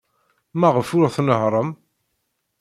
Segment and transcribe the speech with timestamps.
[0.59, 1.69] Maɣef ur tnehhṛem?